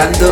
escuchando 0.00 0.29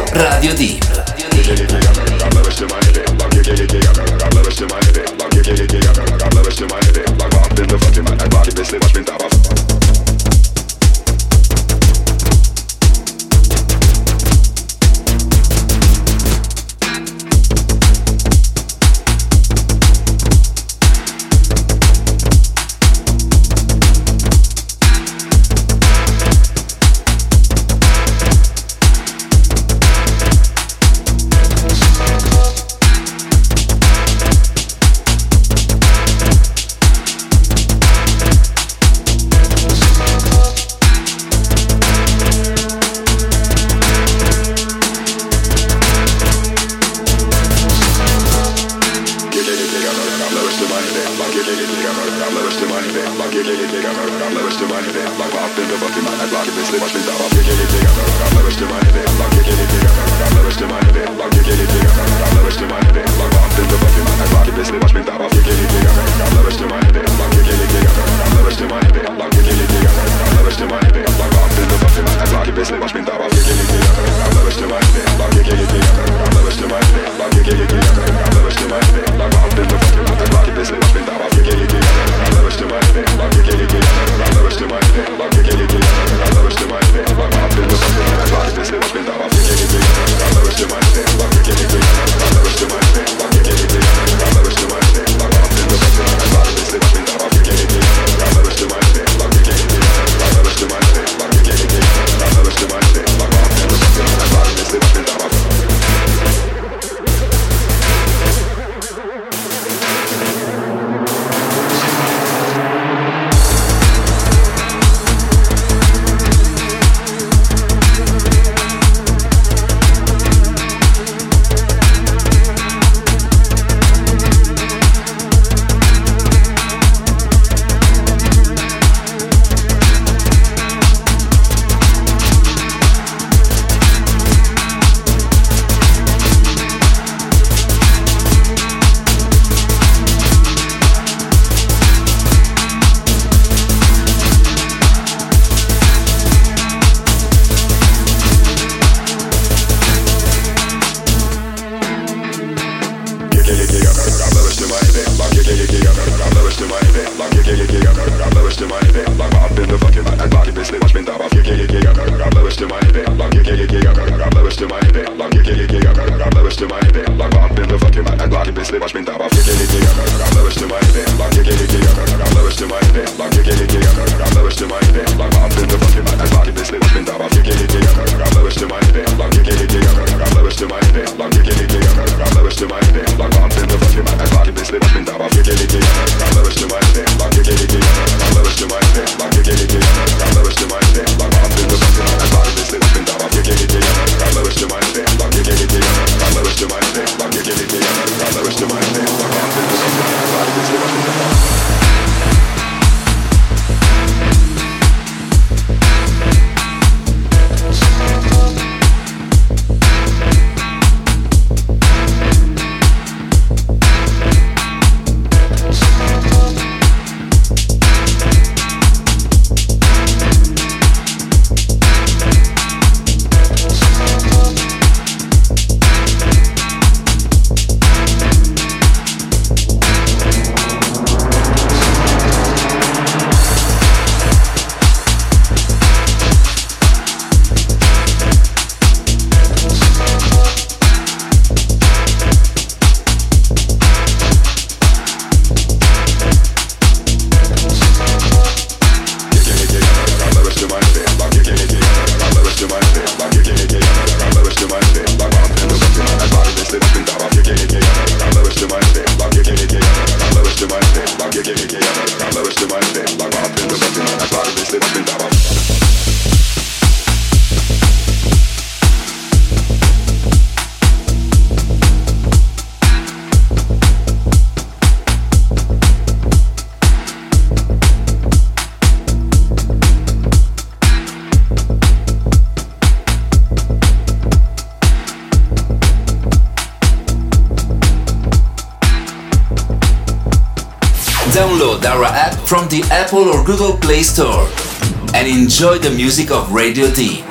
enjoy 295.59 295.77
the 295.77 295.91
music 295.91 296.31
of 296.31 296.53
Radio 296.53 296.89
D. 296.89 297.25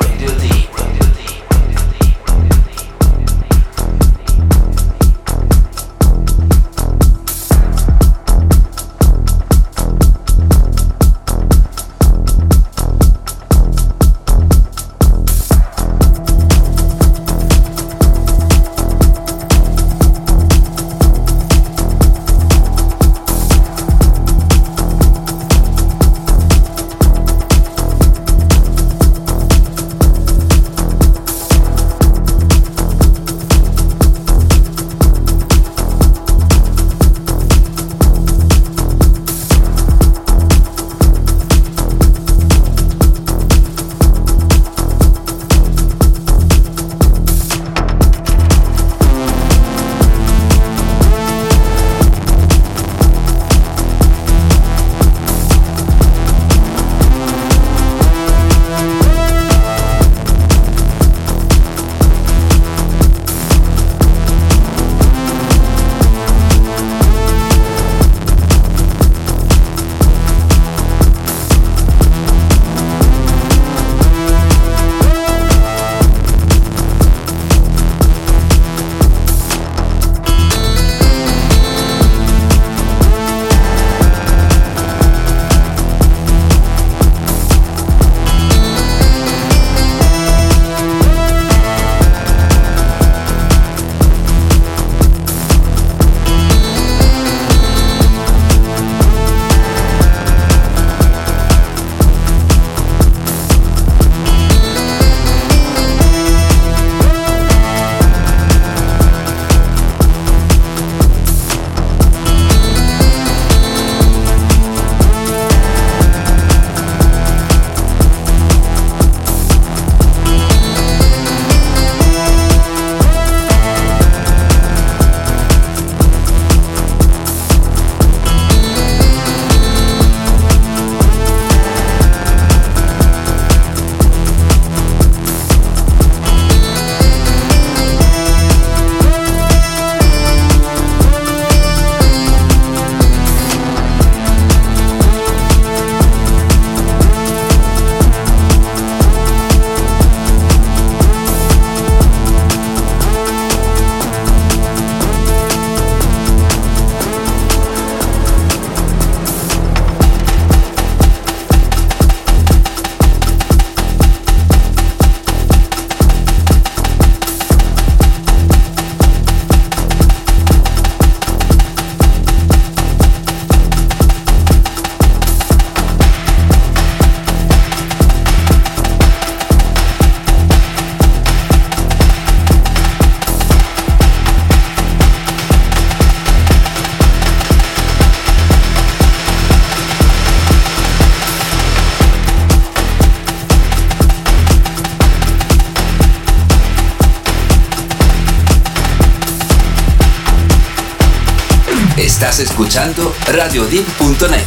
RadioDeep.net, 203.27 204.45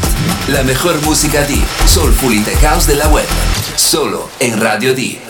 la 0.48 0.62
mejor 0.62 1.02
música 1.02 1.42
deep, 1.42 1.66
soulful 1.86 2.32
y 2.34 2.42
caos 2.62 2.86
de 2.86 2.94
la 2.96 3.08
web, 3.08 3.26
solo 3.76 4.30
en 4.38 4.58
Radio 4.58 4.94
Deep. 4.94 5.29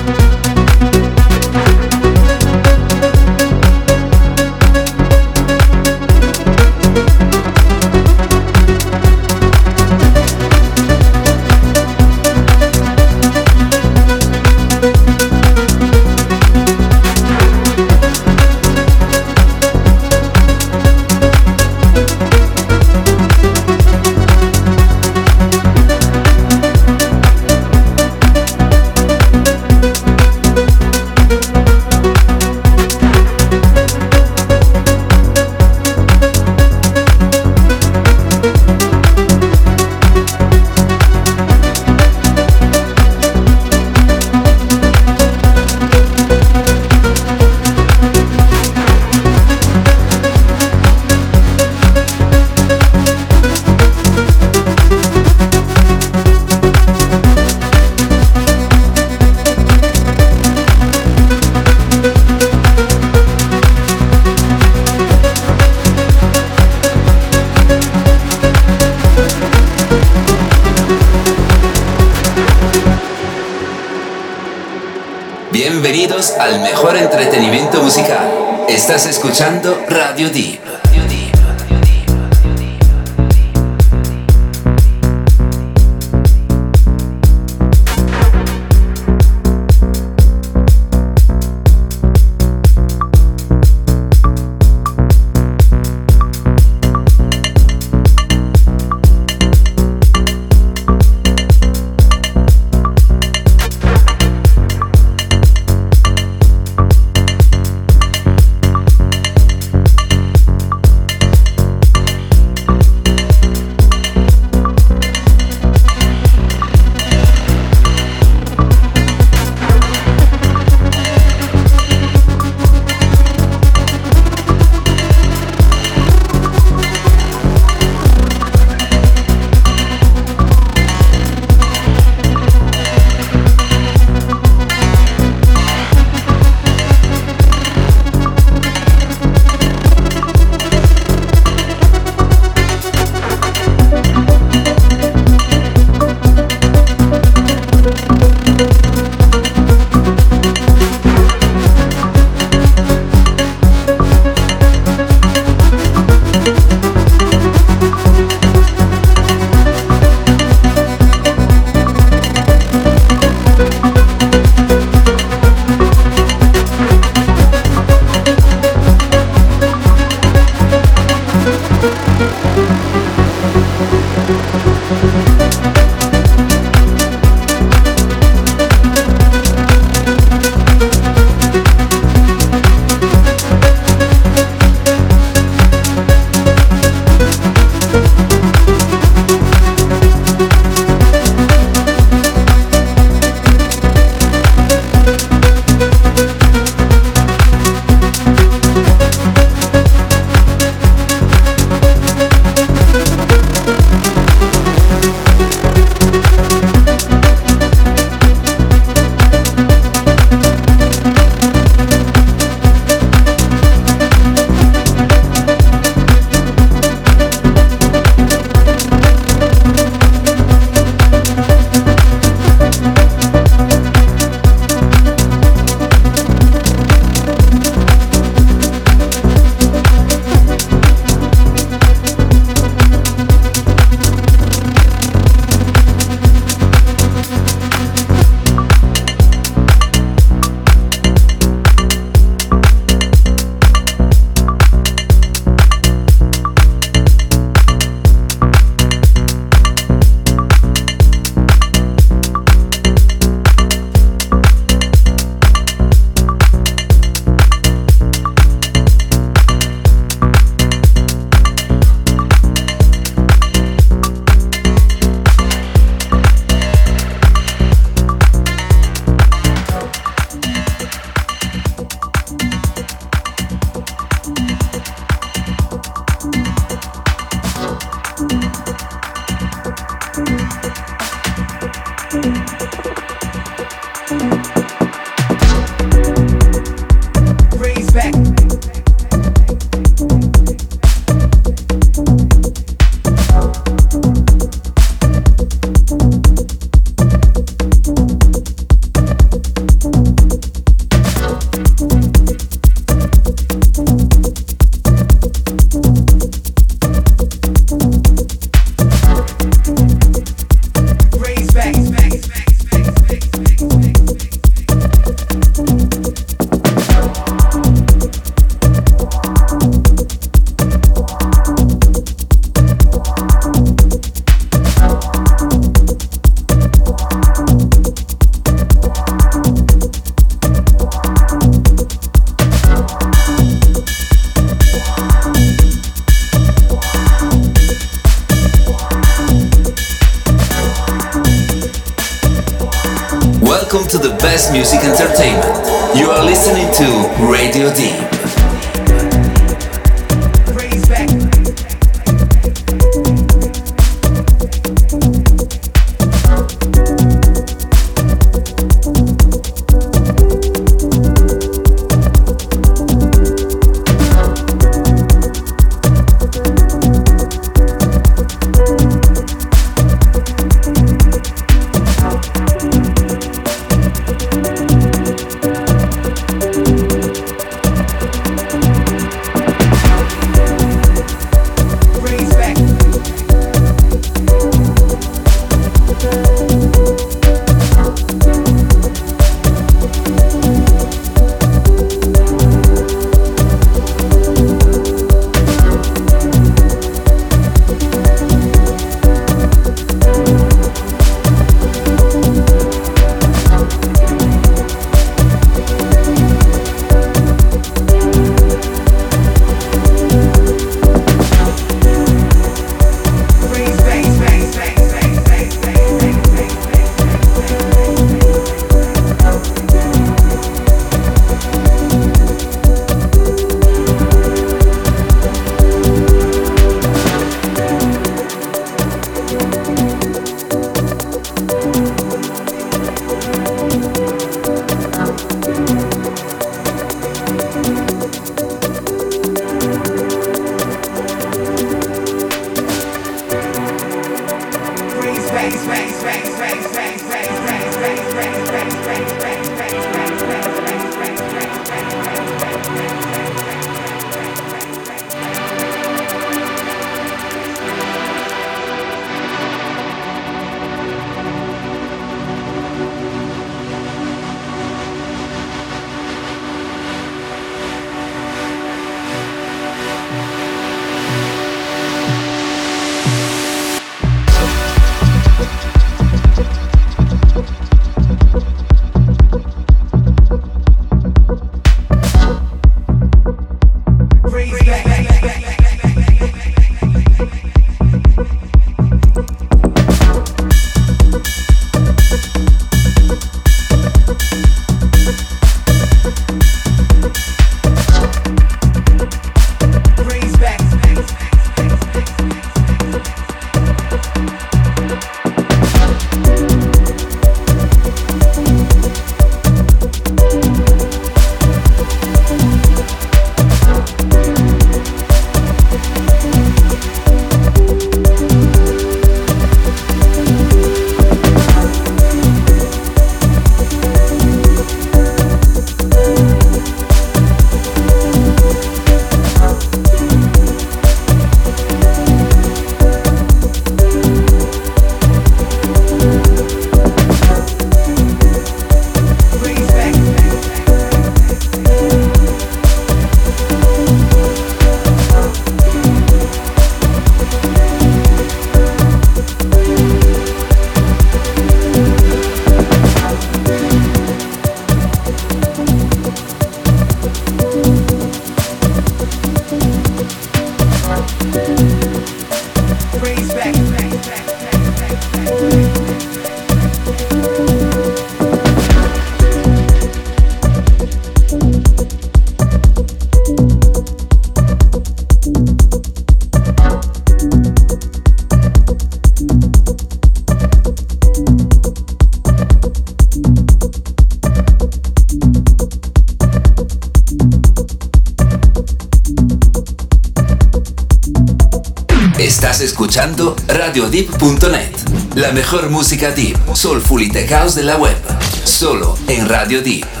Mejor 595.51 595.69
música 595.69 596.11
deep, 596.11 596.37
soulful 596.55 597.01
y 597.01 597.09
tech 597.09 597.29
house 597.29 597.55
de 597.55 597.63
la 597.63 597.75
web, 597.75 597.97
solo 598.45 598.97
en 599.09 599.27
Radio 599.27 599.61
Deep. 599.61 600.00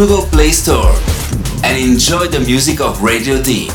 Google 0.00 0.24
Play 0.28 0.50
Store 0.50 0.94
and 1.62 1.76
enjoy 1.76 2.26
the 2.26 2.40
music 2.40 2.80
of 2.80 3.02
Radio 3.02 3.42
D. 3.42 3.68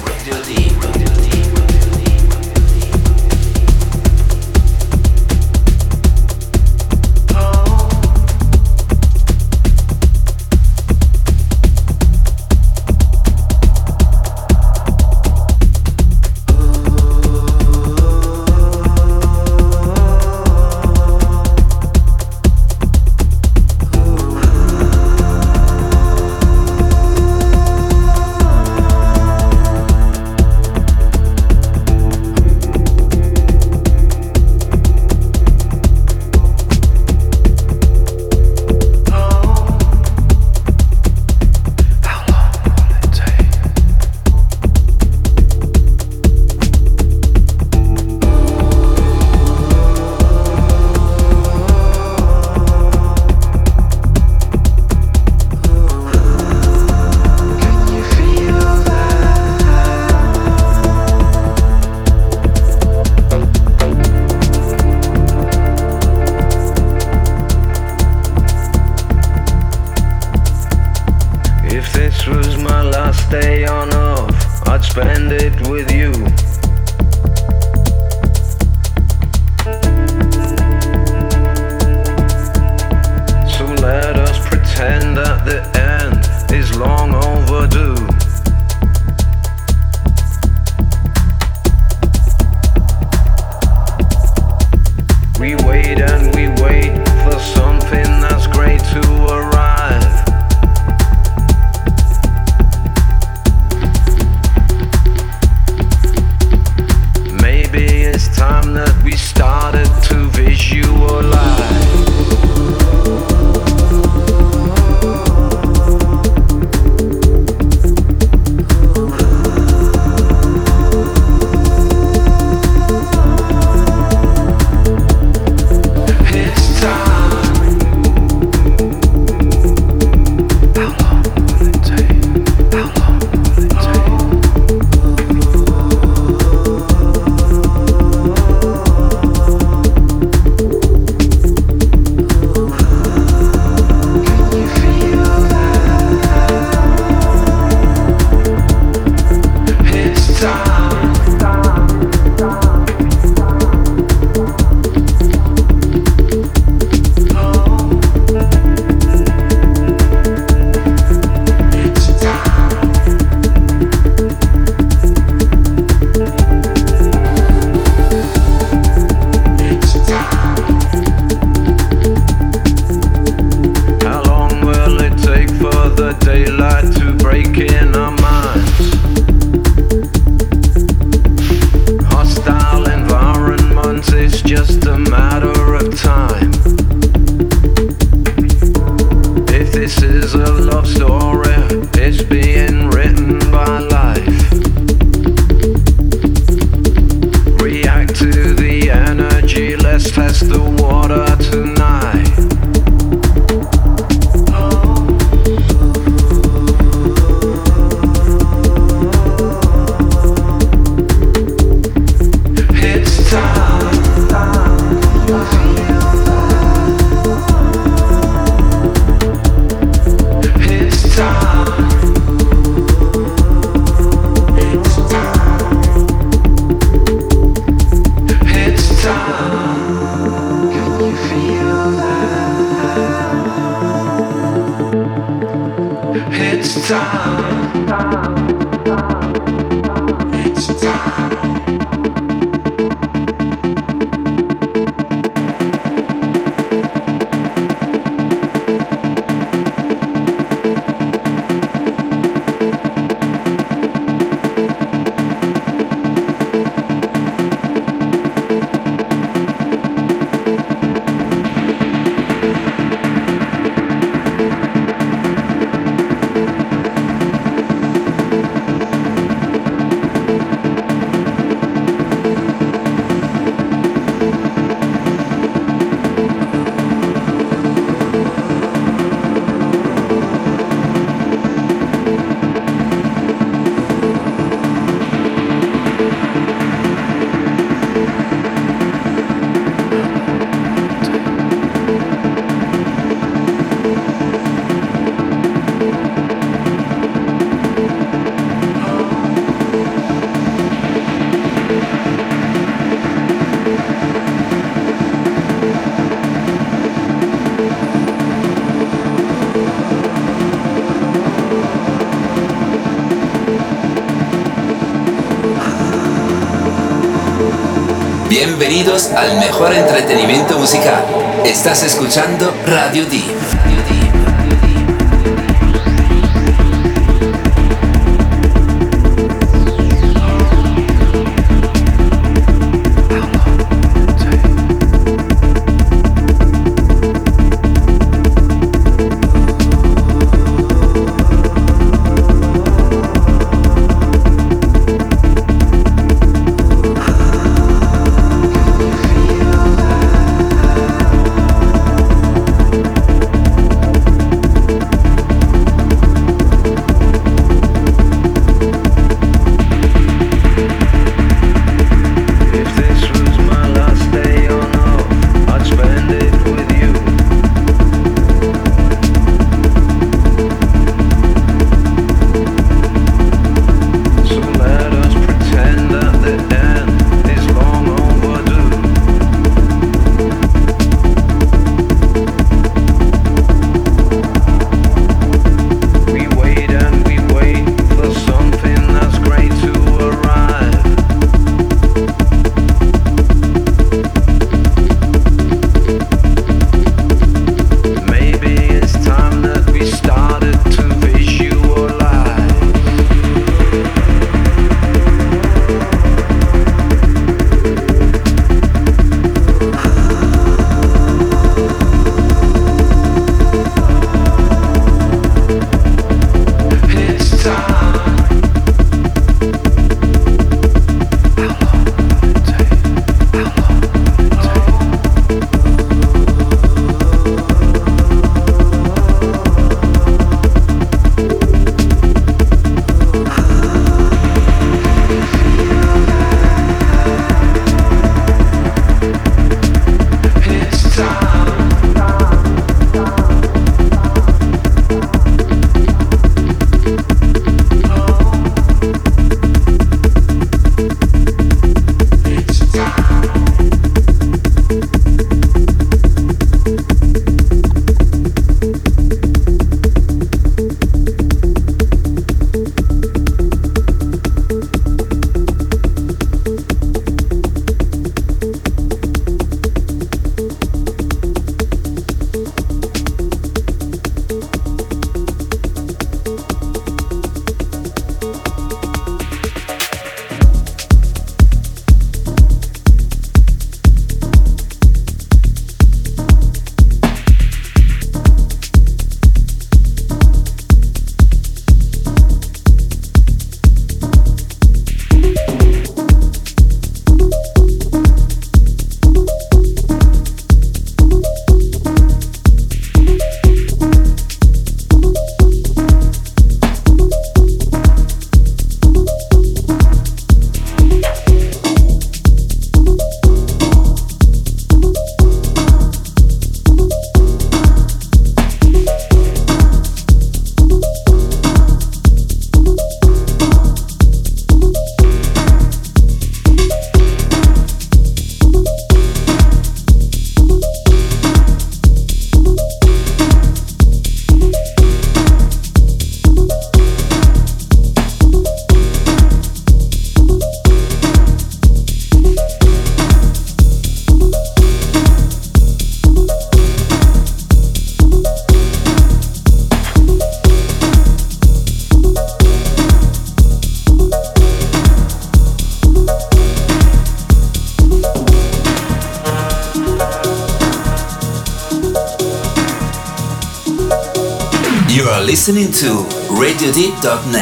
Bienvenidos 318.38 319.12
al 319.12 319.40
mejor 319.40 319.74
entretenimiento 319.74 320.60
musical. 320.60 321.06
Estás 321.46 321.84
escuchando 321.84 322.54
Radio 322.68 323.06
Deep. 323.06 323.35